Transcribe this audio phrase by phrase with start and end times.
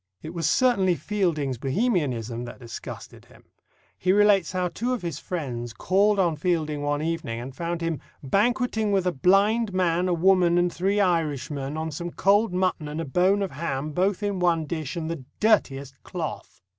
[0.23, 3.43] It was certainly Fielding's Bohemianism that disgusted him.
[3.99, 7.99] He relates how two of his friends called on Fielding one evening and found him
[8.23, 12.99] "banqueting with a blind man, a woman, and three Irishmen, on some cold mutton and
[12.99, 16.61] a bone of ham, both in one dish, and the dirtiest cloth."